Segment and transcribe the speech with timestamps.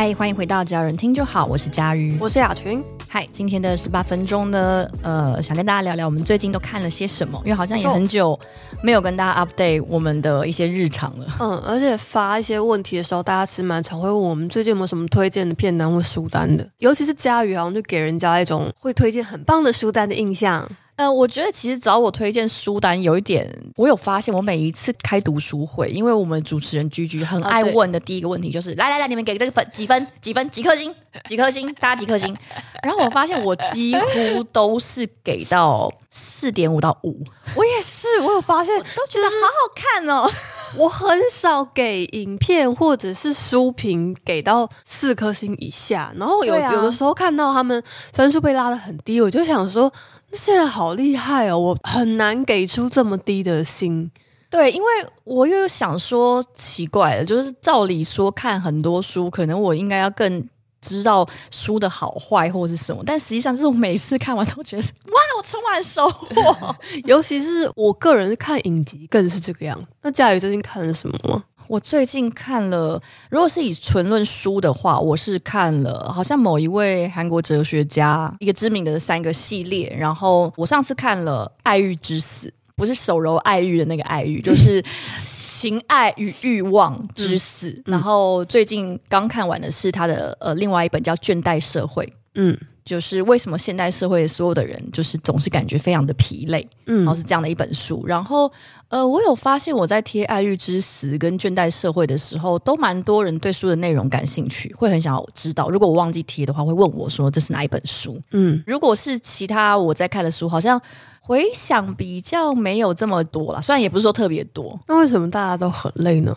[0.00, 2.80] 嗨，欢迎回到只要人听就好，我是佳瑜，我是雅群。
[3.08, 8.38] 嗨，今天的十八分钟呢，呃，想跟大家聊聊我们最近都看了些什么，因为好像也很久
[8.80, 11.26] 没有跟大家 update 我们的一些日常了。
[11.40, 20.64] 嗯，而且发一些问题的时候，大家其实蛮常会问我们最近有没有什么推荐的片单或书单的，尤其是佳瑜好像就给人家一种会推荐很棒的书单的印象。
[20.98, 30.04] 呃，我觉得其实找我推荐书单有一点，我有发现，我每一次开读书会，因为我们主持人居居很爱问的第一个问题就是，啊、来来来，你们给这个分几分？
[30.20, 30.50] 几分？
[30.50, 30.92] 几颗星？
[31.28, 31.72] 几颗星？
[31.74, 32.36] 大家几颗星？
[32.82, 37.22] 然后我发现我几乎都是给到四点五到五。
[37.54, 40.28] 我也是，我有发现，都觉得好好看哦。
[40.76, 47.80] 我很少给影片或者是书评给到四颗星以下，然后有、啊、有的时候看到他们
[48.12, 49.92] 分数被拉得很低，我就想说
[50.32, 50.48] 那。
[50.48, 51.58] 现在好厉害哦！
[51.58, 54.10] 我很难给出这么低的星。
[54.48, 54.88] 对，因为
[55.24, 60.48] 我又想说奇怪了，就是照理说看很多书，可能我应该要更
[60.80, 66.76] 知道书的好坏或者是什么，但实际上就是我每次看完都觉得哇，我充满收获。
[67.04, 69.80] 尤其是我个人看影集更是这个样。
[70.02, 71.44] 那佳宇最近看了什么吗？
[71.66, 79.94] 我最近看了，如果是以纯论书的话，我是看了好像某一位韩国哲学家一个知名的三个系列。
[79.94, 84.82] 然后我上次看了《爱欲之死》，不是手揉爱欲的那个爱欲， 就是
[85.26, 87.68] 情爱与欲望之死。
[87.70, 92.06] 嗯、然后最近刚看完的是他的呃另外一本叫《倦怠社会》。
[92.38, 92.56] 嗯。
[92.88, 98.06] 就是为什么现代社会所有的人就是总是感觉非常的疲累，嗯，然后是这样的一本书。
[98.06, 98.50] 然后，
[98.88, 105.68] 呃，我有发现我在贴《爱欲之死》跟《倦怠社会》的时候，都蛮多人对书的内容感兴趣，会很想要知道。
[105.68, 108.18] 如果我忘记贴的话，会问我说这是哪一本书？
[108.30, 110.80] 嗯，如果是其他我在看的书，好像
[111.20, 113.60] 回想比较没有这么多啦。
[113.60, 116.34] 虽然也不是说特别多，那为什么大家都很累呢？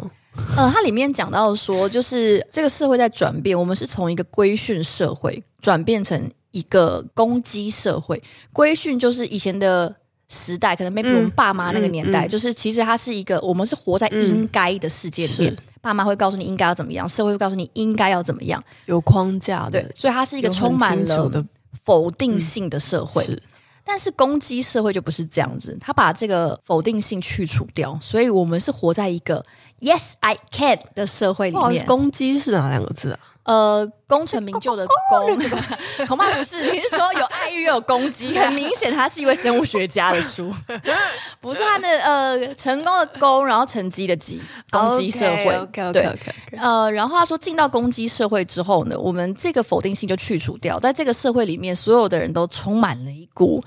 [0.58, 6.30] 呃，它里面讲到说，就是这个社会在转变，我们是从一个规训社会转变成。
[6.54, 8.22] 一个攻击社会，
[8.52, 9.96] 规训就是以前的
[10.28, 12.26] 时代，可能 maybe 我们爸妈那个年代，嗯。
[12.26, 21.32] 嗯嗯、就是其实它是一个，我们是活在应该的世界里面，嗯、爸妈会告诉你应该要怎么样，社会会告诉你应该要怎么样，有框架的，对，所以它是一个充满了
[21.86, 23.26] 否定性的社会。
[23.84, 29.44] 但是攻击社会就不是这样子，他把这个否定性去除掉，所以我们是活在一个
[29.80, 31.86] Yes I can 的社会里面。
[31.86, 33.20] 攻击是哪两个字啊？
[33.44, 35.38] 呃，功成名就的功，
[36.08, 36.62] 恐怕不是。
[36.72, 38.32] 你是说有爱欲又有攻击？
[38.38, 40.54] 很明显，他是一位生物学家的书，
[41.42, 45.46] 不是他的呃成功的功，然后成绩的绩，攻击社会。
[45.92, 46.16] 对，okay, okay.
[46.62, 53.64] 呃，然后他说进到攻击社会之后呢，我们这个否定性就去除掉，在这个社会里面，所有的人都充满了一股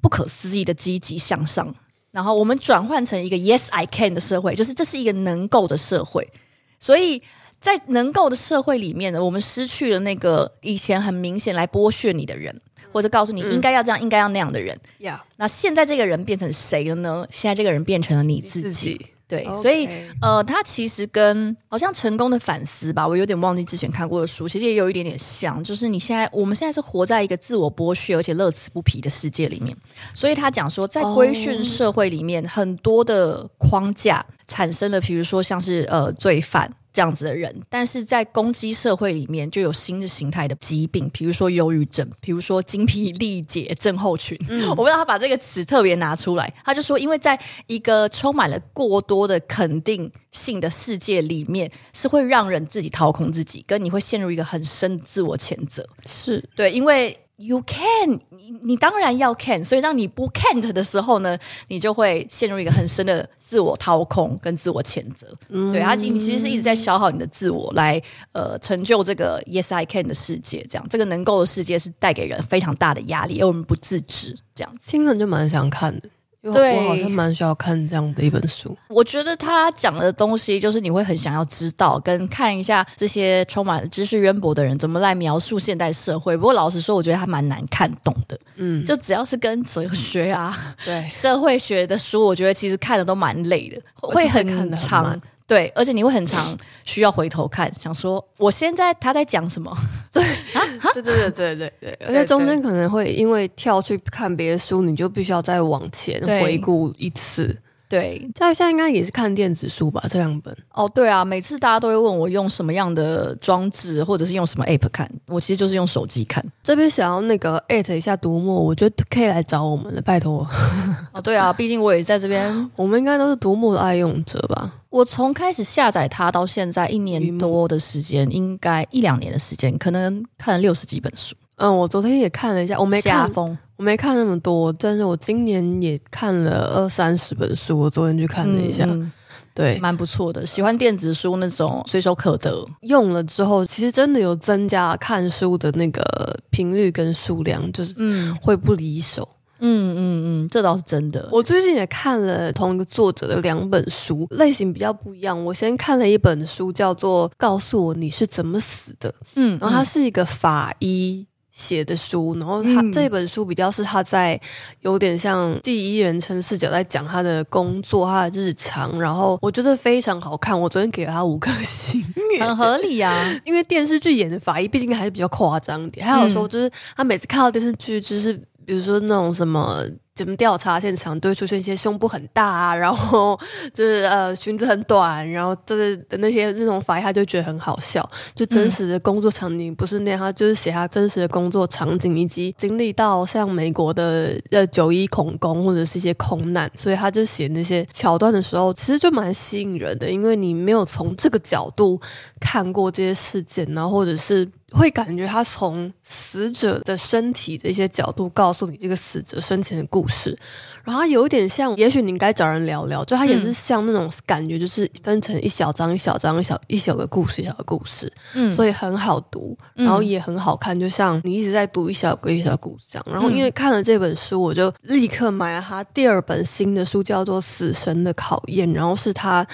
[0.00, 1.74] 不可思议的积极向上。
[2.12, 6.30] 然后我们转换成一个 Yes I can 的社会，就是这是一个能够的社会，
[6.78, 7.20] 所以。
[7.60, 12.58] 在能够的社会里面呢，我们失去了那个以前很明显来剥削你的人，
[12.90, 14.78] 或者告诉你应该要这样、嗯、应该要那样的人。
[14.98, 15.20] Yeah.
[15.36, 17.26] 那现在这个人变成谁了呢？
[17.30, 18.68] 现在这个人变成了你自己。
[18.70, 19.54] 自己对，Okay.
[19.54, 19.88] 所以
[20.20, 29.76] 呃，他其实跟好像成功的反思吧，我有点忘记之前看过的书，其实也有一点点像，就是你现在我们现在是活在一个自我剥削而且乐此不疲的世界里面。
[30.14, 36.68] 所以他讲说，在规训社会里面，很多的框架产生了，比如说像是呃罪犯。
[36.92, 44.38] 这样子的人，但是在攻击社会里面就有新的形态的疾病，比如说忧郁症，比如说精疲力竭症候群。
[44.48, 55.88] 嗯， 我不知道他把这个词特别拿出来，他就说，因为在一个充满了过多的肯定性的世界里面，是会让人自己掏空自己，跟你会陷入一个很深的自我谴责。
[56.06, 57.16] 是对，因为。
[57.40, 65.26] You can，你你当然要 can，所以当你不 can't 的时候呢，你就会陷入一个很深的自我掏空跟自我谴责。
[65.48, 68.00] 嗯，对，他其实是一直在消耗你的自我来
[68.32, 76.10] 呃成就这个 Yes I can 的世界，这样这个能够的世界是带给人非常大的压力，而我们不自知，这样听着就蛮想看的。
[76.42, 78.76] 对，我好像蛮需要看这样的一本书。
[78.88, 86.36] 我觉得他讲的东西，就是你会很想要知道，跟看一下这些充满知识渊博的人怎么来描述现代社会。
[86.36, 88.38] 不过老实说，我觉得还蛮难看懂的。
[88.56, 95.20] 嗯，就只要是跟哲学啊、对社会学的书，我觉得其实看的都蛮累的，会很长。
[95.50, 99.76] 对，而且你会很常需要回头看，想说我现在他在讲什么？
[100.12, 100.62] 对啊，
[100.94, 107.58] 对对对对对对，而且中间可能会因为跳去看别的书，你就必须要再往前回顾一次。
[107.90, 110.00] 对，在现在应该也是看电子书吧？
[110.08, 116.40] 这两本哦，对啊，每次大家都会问我用什么样的装置，或者是用什么 app 看，我其实就是用手机看。
[116.62, 120.46] 这边想要那个 at 一下读墨，我觉得可以来找我们了，拜托。
[121.12, 124.72] 哦，对啊，毕竟我也在这边， 我们应该都是读墨的爱用者吧？
[124.88, 131.34] 我从开始下载它到现在一年多的时间，应该一两年的时间，可能看了六十几本书。
[131.56, 137.78] 嗯，我昨天也看了一下，我没看，风我没看那么多，但是我今年也看了二三十本书。
[137.78, 139.10] 我昨天去看了一下，嗯、
[139.54, 140.44] 对，蛮不错的。
[140.44, 146.04] 喜欢电子书那种随手可得，用了之后，其实真的有增加看书的那个
[146.50, 149.26] 频率跟数量，就是嗯，会不离手。
[149.60, 151.26] 嗯嗯嗯，这倒是真的。
[151.32, 155.42] 我最近也看了同一个作者的两本书，类型比较不一样。
[155.42, 161.26] 我先看了一本书，叫做《告诉我你是怎么死的》，嗯，然后它是一个法医。
[161.52, 164.40] 写的书，然后他这本书比较是他在
[164.80, 170.58] 有点像第一人称视角在讲他的工作、他的日常，然后我觉得非常好看。
[170.58, 172.02] 我昨天给了他五颗星，
[172.40, 173.12] 很合理啊，
[173.44, 176.06] 因为电视剧演的法医毕竟还是比较夸张一点。
[176.06, 178.32] 还有说，就是他每次看到电视剧，就是
[178.64, 179.84] 比如说那种什么。
[180.24, 183.38] 什么调查现场都会出现一些胸部很大啊， 然后
[183.72, 188.06] 就是呃裙子很短，然后就是的那些那种法医，他就觉得很好笑。
[188.34, 201.98] 就真实的工作场景不是那样，他就是写他真实的工作场景，以及经历到像美国的呃九一恐攻或者是一些空难，所以他就写那些桥段的时候，其实就蛮吸引人的，因为你没有从这个角度
[202.38, 204.46] 看过这些事件，然后或者是。
[204.70, 210.36] 会感觉他从死者的身体的一些角度告诉你这个死者生前的故事，
[210.84, 223.06] 然后他有一点像，也许你应该找人聊聊，就他也是像那种感觉，就是分成一小章一小章一小一小个故事一小个故事，嗯，所以很好读，然后也很好看，就像你一直在读一小个一小个故事这样。
[223.10, 229.46] 然后因为看了这本书，我就立刻买了他第二本新的书，叫做《死神的考验》，然后是他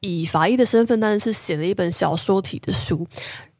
[0.00, 3.06] 以法医的身份，但是写了一本小说体的书。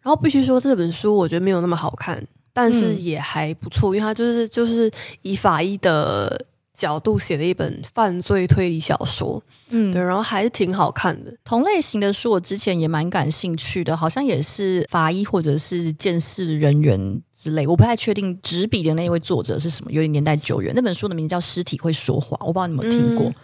[0.05, 2.23] 然后必须说这本书我觉得没有那么好看，
[2.53, 4.89] 但是也还不错，嗯、因为它就是就是
[5.23, 11.33] 以法医的角度写的一本犯罪推理小说，嗯，对，然后还是挺好看的。
[11.43, 20.73] 同类型的书我之前也蛮感兴趣的，好像也是法医或者是鉴识人员之类，我不太确定执笔的那一位作者是什么，有点年代久远。
[20.77, 23.27] 那本书的名字叫《尸体会说话》，我不知道你有没有听过。
[23.27, 23.35] 嗯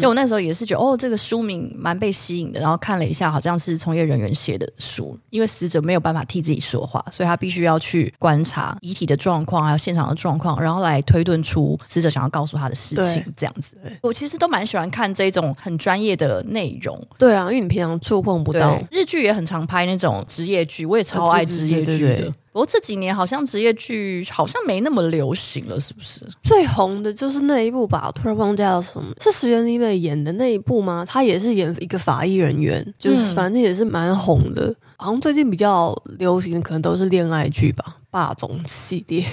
[0.00, 13.24] 就我那时候也是觉得，哦，这个书名蛮被吸引的，然后看了一下，好像是从业人员写的书，因为死者没有办法替自己说话，所以他必须要去观察遗体的状况，还有现场的状况，然后来推断出死者想要告诉他的事情。
[13.36, 17.00] 这样子，我其实都蛮喜欢看这种很专业的内容。
[17.16, 18.78] 对啊，因为你平常触碰不到。
[18.90, 22.34] 日剧也很常拍那种职业剧，我也超爱职业剧的。
[22.52, 26.26] 不过这几年好像职业剧好像没那么流行了，是不是？
[26.42, 31.04] 最红的就是那一部吧，我突然忘记叫什么，是石原里美演的那一部吗？
[31.06, 34.66] 她也是演一个法医人员，就是反正也是蛮红的。
[34.66, 39.24] 嗯、好像最近比较流行的可能都是恋爱剧吧，霸总系列，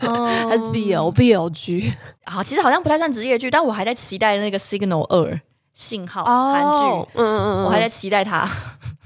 [0.00, 1.92] 嗯、 还是 BL BL 剧。
[2.24, 5.40] 好，其实好像不太算职业剧，但我还在期待那个 Signal 二
[5.72, 8.48] 信号韩剧，嗯嗯嗯，我还在期待它。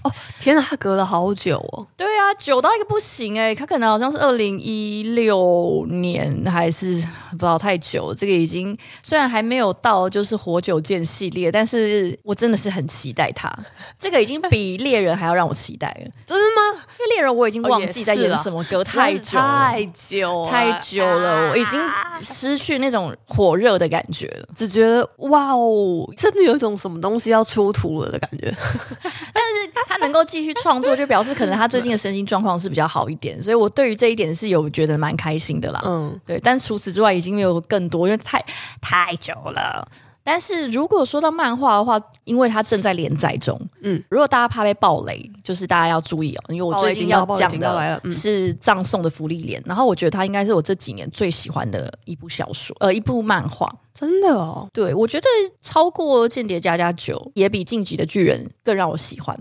[0.05, 1.87] 哦，天哪，他隔了好久哦。
[1.97, 6.95] 对啊，久到一个不行哎、欸，他可能好像是二零一六年还是
[7.33, 8.15] 不知道太久。
[8.15, 13.53] 这个已经虽然还没有到就是活久见系列，但是我真的是很期待他。
[13.99, 16.81] 这个已经比猎人还要让我期待了，真的吗？
[16.99, 21.81] 因为猎人我已经忘记在演什么歌，太久太久太久了，我已经
[22.23, 28.55] 失去那种火热的感觉了，只觉得哇哦，真的有一种什么东西要出土了的感觉，
[29.35, 29.88] 但是。
[29.88, 35.80] 他能够继续创作，就表示可能他最近的身心状况是比较好一点，所以我对于这一点是有觉得蛮开心的啦。
[35.85, 36.38] 嗯，对。
[36.40, 38.45] 但除此之外，已经没有更多，因为太
[38.83, 39.88] 太久了。
[40.30, 54.68] 但是如果说到漫画的话，因为它正在连载中，嗯，如果大家怕被暴雷，就是大家要注意哦，因为我最近要讲的是葬送的芙莉莲，然后我觉得它应该是我这几年最喜欢的一部小说，呃，一部漫画，真的哦。
[54.70, 55.26] 对，我觉得
[55.62, 59.35] 超过《间谍加加九》，也比《进击的巨人》更让我喜欢。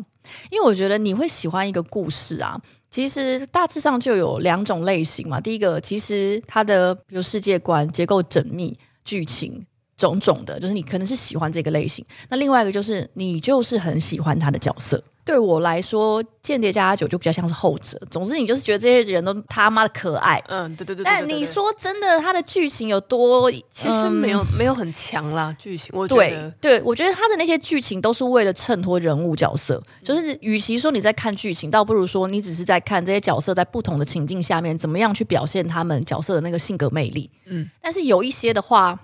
[0.49, 2.57] 因为我觉得你会喜欢一个故事啊，
[2.89, 5.41] 其实大致上就有两种类型嘛。
[5.41, 9.65] 第一个，其实它的比如世界观结构缜密，剧情
[9.97, 12.05] 种种的，就是你可能是喜欢这个类型。
[12.29, 18.01] 那另外一个就是你就是很喜欢他的角色，对我来说，《间谍家家酒》就比较像是后者。
[18.09, 20.41] 总之，你就是觉得这些人都他妈的可爱。
[20.47, 21.03] 嗯，对对对，对。
[21.03, 23.51] 但你说真的，他的剧情有多？
[23.69, 25.89] 其实没有、嗯、没有很强啦，剧情。
[25.93, 29.83] 我觉得对，对我觉得他的那些剧情都是为了衬托人物角色。
[30.01, 37.29] 就是，与其说你在看剧情，倒不如说你只是在看这些角色在不同的情境下面怎么样去表现他们角色的那个性格魅力。
[37.47, 37.69] 嗯。
[37.81, 38.97] 但是有一些的话，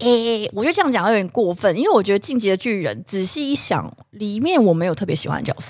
[0.00, 5.69] 诶，我觉得这样讲有点过分，因为我觉得《进击的巨人》仔细一想，里面我没有特别喜欢的角色。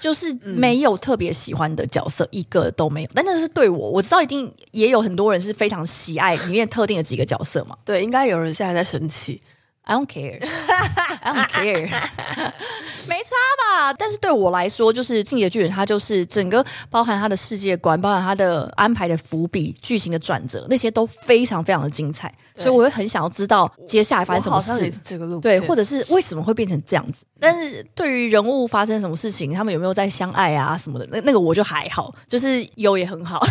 [0.00, 3.10] 就是没有特别喜欢的角色，嗯、一个都没有。
[3.14, 7.76] 但那是对我，我知道一定也有很多人是非常喜爱里面特定的几个角色嘛。
[7.84, 9.40] 对，应该有人现在在生气。
[9.82, 10.46] I don't care.
[11.22, 11.88] I don't care.
[13.08, 13.34] 没差
[13.68, 13.92] 吧？
[13.92, 22.32] 但是对我来说，就是《进击的巨人》，它就是整个包含它的世界观，包含它的安排的伏笔、剧情的转折，那些都非常非常的精彩。
[22.56, 24.90] 所以我会很想要知道接下来发生什么事。
[24.90, 27.24] 是这个路对，或者是为什么会变成这样子？
[27.38, 33.44] 但是对于人物发生什么事情，他们有没有在相爱啊什么的，那那个我就还好，就是有也很好。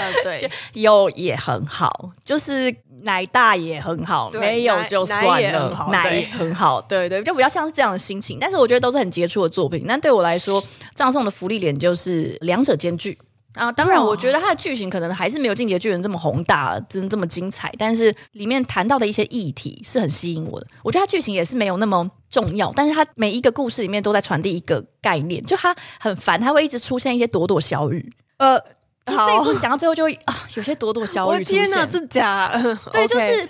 [0.00, 2.74] 呃，对，有也很好，就是。
[3.02, 5.30] 奶大也很好，没有就算了。
[5.30, 8.36] 奶也很好，奶也很好，对对，就比较像是这样的心情。
[8.38, 9.84] 但是我觉得都是很杰出的作品。
[9.86, 10.62] 那对我来说，
[10.94, 13.18] 葬送的芙莉莲就是两者兼具
[13.54, 13.72] 啊。
[13.72, 17.72] 当然，我觉得它的剧情可能还是没有《进击的巨人》这么宏大，真这么精彩。
[17.78, 20.66] 但是里面谈到的一些议题是很吸引我的。
[20.82, 28.12] 我觉得它剧情也是没有那么重要，但是它每一个故事里面都在传递一个概念，就它很烦，它会一直出现一些朵朵小雨。
[28.36, 28.62] 呃。
[29.06, 31.38] 其实这一部讲到最后就会啊，有些朵朵小雨。
[31.38, 32.50] 我天哪，这假？
[32.92, 33.48] 对，就是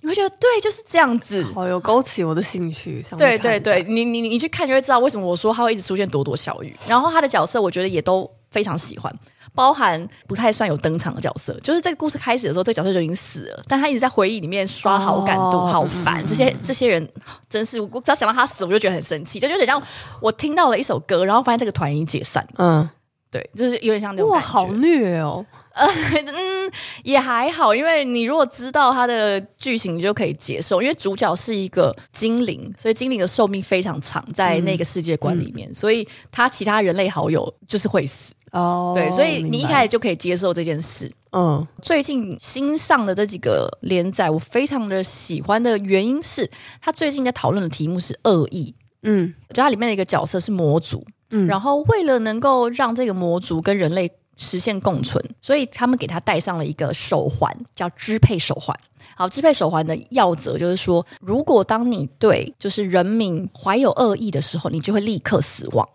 [0.00, 1.42] 你会觉得对，就是这样子。
[1.54, 3.04] 好，有勾起我的兴趣。
[3.16, 6.76] 对对对，你你你去看就会知道为什么我说他会一直出现朵朵小雨。
[6.86, 9.12] 然后他的角色我觉得也都非常喜欢，
[9.54, 16.24] 包含不太算有登场的角色，就是这个故事开始的时候，这个角色就已经死了，但他一直在回忆里面刷好感度，好烦。
[16.26, 17.08] 这些这些人
[17.48, 19.40] 真是，我只要想到他死，我就觉得很生气。
[19.40, 19.82] 就有点像
[20.20, 22.54] 我听到了一首歌，然后发现这个团已经解散了。
[22.58, 22.90] 嗯。
[23.30, 24.46] 对，就是有点像那种感觉。
[24.46, 25.44] 哇，好虐哦！
[25.74, 25.86] 呃，
[26.26, 26.72] 嗯，
[27.04, 30.82] 也还好，因为你如果知道它的剧情，你就可以接受。
[30.82, 38.34] 因为主角是一个精灵，所以精灵的寿命非常长，在那个世界观里面，嗯、所以他其他人类好友就是会死。
[38.52, 41.12] 哦，对，所以你一开始就可以接受这件事。
[41.32, 48.74] 嗯，最近新上的这几个连载，我非常的喜欢的原因是，他最近在讨论的题目是恶意。
[49.02, 51.06] 嗯，就它里面的一个角色是魔族。
[51.30, 58.76] 嗯，然后为了能够让这个魔族跟人类实现共存，所以他们给他戴上了一个手环，叫支配手环。
[59.16, 65.88] 好，支配手环的要则就是说，如果当你对就是人民怀有恶意的时候，你就会立刻死亡。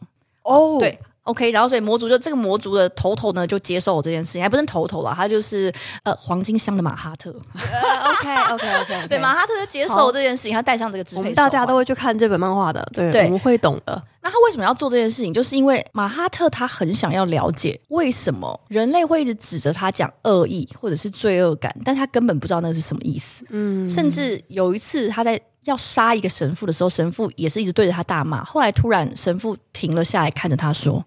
[0.43, 0.99] 哦，对。
[1.23, 5.73] OK，然后所以魔族就这个魔族的头头呢，就接受了这件事情，还不是头头了，他就是
[6.03, 7.31] 呃黄金乡的马哈特。
[7.31, 11.21] Uh, OK OK OK， 对，马哈特就接受这件事情，他戴上这个支配手。
[11.21, 14.03] 我们大家都会去看这本漫画的，对，对我们会懂的。
[14.23, 15.31] 那他为什么要做这件事情？
[15.31, 23.45] 就是因为马哈特他很想要了解为什么人类会一直指着他讲恶意或者是罪恶感，但他根本不知道那是什么意思。
[23.49, 25.39] 嗯，甚至有一次他在。
[25.65, 28.43] 要杀一个神父的时候，神父也是一直对着他大骂。
[28.43, 31.05] 后来突然神父停了下来，看着他说：“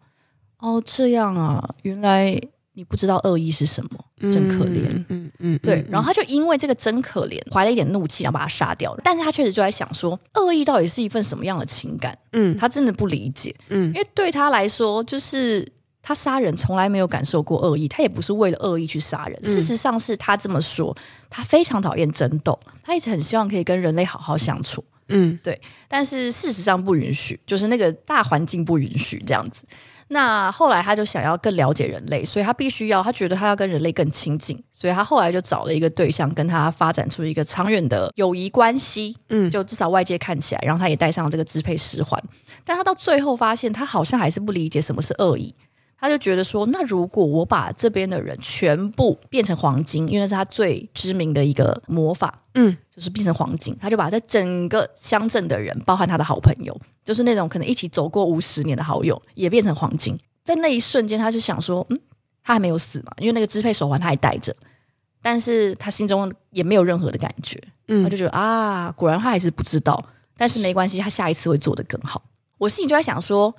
[0.61, 2.40] 哦，这样啊，原来
[2.76, 5.85] 你不知道恶意是什么，真可怜。”嗯嗯，嗯，对。
[5.90, 9.00] 然后他就因为这个真可怜，怀了一点怒气，然后把他杀掉了。
[9.02, 12.16] 但是他确实就在想说，恶意到底是一份什么样的情感？
[12.33, 13.52] 嗯，他真的不理解。
[13.71, 15.73] 嗯，因为对他来说，就是。
[16.09, 19.45] 他杀人从来没有感受过恶意，他也不是为了恶意去杀人。
[19.45, 20.97] 事实上是他这么说，
[21.28, 24.85] 他非常讨厌争斗，他一直很希望可以跟人类好好相处。
[25.09, 25.61] 嗯，对。
[25.88, 29.64] 但是事实上不允许，就是那个大环境不允许这样子。
[30.08, 39.16] 那后来他就想要更了解人类，所以他必须要，他觉得他要跟人类更亲近，所以他后来就找了一个对象，跟他发展出一个长远的友谊关系。
[39.30, 42.22] 嗯，就至少外界看起来，然后他也戴上了这个支配十环，
[42.64, 45.54] 但他到最后发现，他好像还是不理解什么是恶意。
[45.98, 60.18] 他就觉得说，那如果我把这边的人全部变成黄金，因为那是他最知名的一个魔法，嗯，就是变成黄金，他就把这整个乡镇的人，包含他的好朋友，就是那种可能一起走过五十年的好友，也变成黄金。
[60.44, 61.98] 在那一瞬间，他就想说，嗯，
[62.44, 64.54] 他还没有死嘛，因为那个支配手环他还戴着，
[65.22, 70.04] 但是他心中也没有任何的感觉，嗯，他就觉得啊，果然他还是不知道，
[70.36, 72.22] 但是没关系，他下一次会做得更好。
[72.58, 73.54] 我心里就在想说。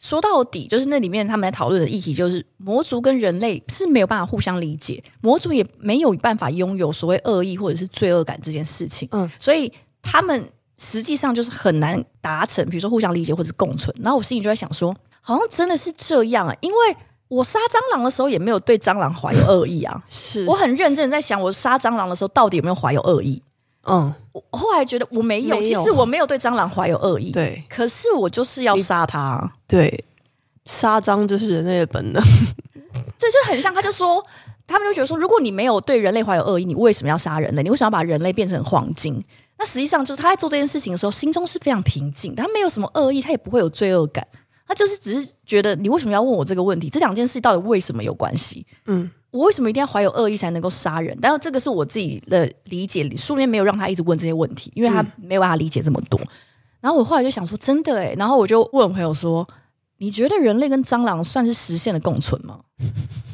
[0.00, 9.06] 说到底，就是那里面他们在讨论的议题，就是魔族跟人类是没有办法互相理解，魔族也没有办法拥有所谓恶意或者是罪恶感这件事情。
[9.12, 10.42] 嗯，所以他们
[10.78, 13.94] 实际上就是很难达成，比如说互相理解或者是共存。
[14.00, 16.96] 然后我心里就在想说，好像真的是这样啊，因为
[17.28, 20.02] 我杀蟑螂的时候也没有对蟑螂怀有恶意啊。
[20.08, 23.42] 是我很认真在想，我杀蟑螂的时候到底有没有怀有恶意？
[23.82, 27.32] 嗯，我后来觉得我没有，没有其实我没有对蟑螂怀有恶意。
[27.32, 29.52] 对，可是我就是要杀它。
[29.66, 30.04] 对，
[30.64, 32.22] 杀蟑就是人类的本能。
[33.18, 34.24] 这就很像，他就说，
[34.66, 37.62] 他们就觉得说，如果你没有对人类怀有恶意，你为什么要杀人类？
[37.62, 39.22] 你为什么要把人类变成黄金？
[39.58, 44.26] 那实际上就是他在做这件事情的时候，心中是非常平静，他没有什么恶意，他也不会有罪恶感，
[44.66, 46.88] 他就是只是觉得你为什么要问我这个问题？
[46.88, 48.66] 这两件事到底为什么有关系？
[48.86, 51.16] 嗯，我为什么一定要怀有恶意才能够杀人？
[51.20, 56.20] 但是这个是我自己的理解，书里面没有让他一直问这些问题，因为他没有办法理解这么多。
[56.20, 56.28] 嗯、
[56.80, 59.46] 然后我后来就想说，真的诶，然后我就问我朋友说，
[59.98, 62.60] 你觉得人类跟蟑螂算是实现了共存吗？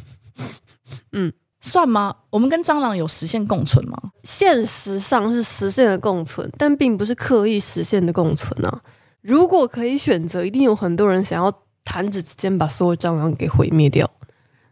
[1.12, 1.32] 嗯。
[1.62, 2.14] 算吗？
[2.30, 4.00] 我们跟蟑螂有实现共存吗？
[4.22, 8.80] 现实上是实现了共存，但并不是刻意实现的共存啊。
[9.20, 14.08] 如果可以选择，一定有很多人想要弹指之间把所有蟑螂给毁灭掉。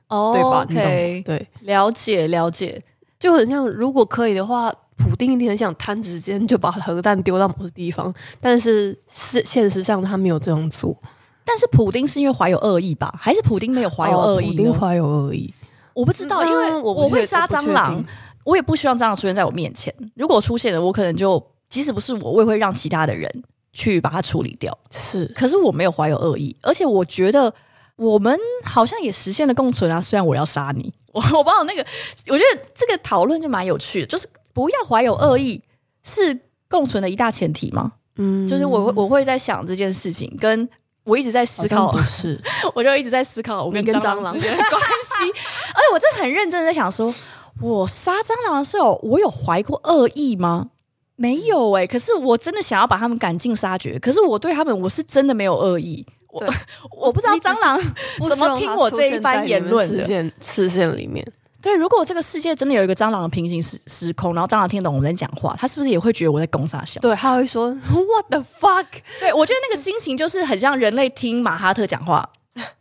[0.09, 2.83] 哦，对吧？OK，对，了解了解，
[3.19, 10.97] 就很像，如果可以的话，普丁一定很想弹指之间就把核弹丢到某个地方，但是是现实上他没有这样做。
[11.45, 13.15] 但是普丁是因为怀有恶意吧？
[13.21, 14.51] 还是普丁没有怀有恶意？
[14.51, 15.53] 普丁怀有恶意。
[15.93, 17.97] 我不知道，因为我会杀蟑螂，
[18.45, 19.95] 我，我也不希望蟑螂出现在我面前。
[20.15, 23.31] 如果出现了，我可能就即使不是我，我也会让其他的人
[23.73, 24.77] 去把它处理掉。
[24.91, 27.53] 是，可是我没有怀有恶意，而且我觉得
[27.97, 30.01] 我们好像也实现了共存啊。
[30.01, 31.85] 虽然我要杀你， 我我把我那个，
[32.29, 35.63] 我觉得这个讨论就蛮有趣的，就是不要怀有恶意
[36.03, 37.93] 是共存的一大前提吗？
[38.17, 40.69] 嗯，就是我我会在想这件事情跟。
[41.07, 42.41] 我一直在思考，是，
[42.75, 45.25] 我就一直在思考我跟蟑螂之间的关系，
[45.77, 47.15] 而且我真的很认真的在想说，
[47.61, 50.71] 我杀蟑螂的时候，我有怀过恶意吗？
[51.17, 56.45] 没有哎、欸，可是我真的想要把他们赶尽杀绝，可是我对他们，我是真的没有恶意，我
[57.07, 57.81] 我不知道蟑螂
[58.29, 61.25] 怎么听我这一番言论的，视线视线里面。
[61.63, 67.01] 对，如果这个世界真的有一个蟑螂的平行时时空，然后蟑螂听懂我们在讲话，他是不是也会觉得我在攻杀小？
[67.01, 68.87] 对，他会说 What the fuck？
[69.19, 72.29] 对，我觉得那个心情就是很像人类听马哈特讲话，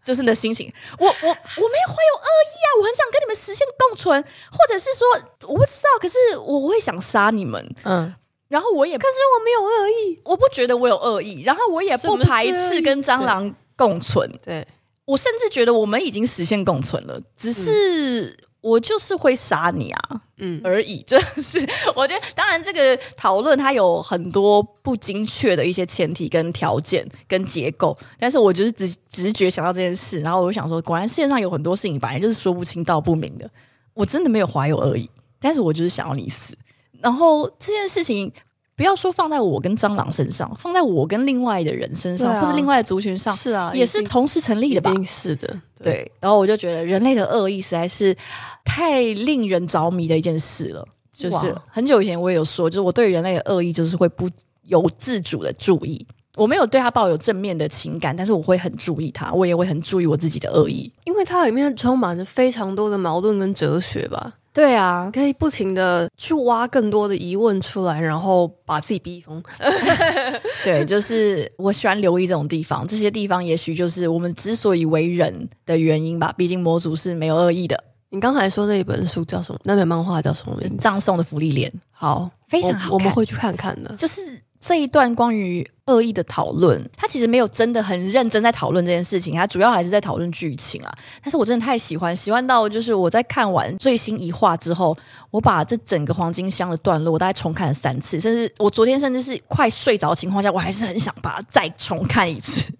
[0.03, 0.69] 就是那心情。
[0.99, 5.07] 我我我没有怀有恶意啊，我很想跟你们实现共存，或者是说
[5.47, 7.75] 我不知道，可是我会想杀你们。
[7.83, 8.13] 嗯，
[8.53, 14.29] 然后我也可是我没有恶意，我不觉得我有恶意，然后我也不排斥跟蟑螂共存。
[14.43, 14.67] 对，对
[15.05, 18.29] 我甚至觉得我们已经实现共存了，只是。
[18.29, 21.59] 嗯我就是会杀你啊，嗯而已， 这是
[21.93, 22.25] 我觉得。
[22.33, 33.45] 当然，这个讨论它有很多不精确的一些前提跟条件跟结构，但是我就是直直觉想到这件事，然后我就想说，果然世界上有很多事情本来就是说不清道不明的。
[33.93, 35.09] 我真的没有怀有恶意，
[35.41, 36.55] 但是我就是想要你死。
[37.03, 38.31] 然后这件事情。
[38.75, 44.89] 不要说放在我跟蟑螂身上，放在我跟另外的人身上，啊、或是另外的族群上，是啊，也是同时成立的吧？
[44.89, 46.11] 一定是的，对，对。
[46.19, 48.15] 然后我就觉得人类的恶意实在是
[48.65, 50.83] 太令人着迷的一件事了。
[51.11, 54.27] 就是很久以前我也有说，就是我对人类的恶意就是会不
[54.63, 56.03] 由自主的注意，
[56.35, 64.33] 我没有对他抱有正面的情感，但是我会很注意他，我也会很注意我自己的恶意，因为它里面充满着非常多的矛盾跟哲学吧。
[64.53, 69.41] 对啊，可以不停的去挖更多的疑问出来，然后把自己逼疯。
[70.63, 76.31] 对，就是我喜欢留意这种地方，这些地方也许就是我们之所以为人的原因吧。
[76.37, 77.83] 毕竟魔族是没有恶意的。
[78.09, 79.59] 你刚才说那一本书叫什么？
[79.63, 80.75] 那本漫画叫什么名字？
[80.77, 81.73] 葬送的福利莲。
[81.89, 83.95] 好，非常好，我，我们会去看看的。
[83.95, 84.39] 就是。
[84.65, 90.97] 这一段关于恶意的讨论，他其实没有真的很认真在讨论这件事情，他主要还是在讨论剧情啊。
[91.21, 94.95] 但是我真的太喜欢，喜欢到就是我在看完最新一话之后，
[95.31, 102.71] 我把这整个黄金箱的段落，我大概重看了三次，甚至我昨天甚至是快睡着的情况下，我还是很想把它再重看一次。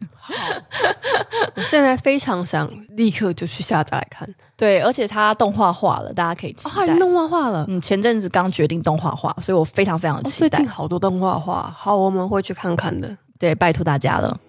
[1.55, 4.33] 我现在非常想立刻就去下载来看。
[4.55, 6.93] 对，而且它动画化了，大家可以期待。
[6.93, 10.45] 哦、动画化了，嗯，前阵子刚决定动画化，所以我非常非常期待。
[10.45, 13.17] 哦、最近好多动画化，好，我们会去看看的。
[13.39, 14.39] 对，拜托大家了。